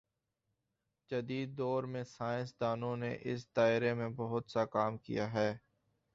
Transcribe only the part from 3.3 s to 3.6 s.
اس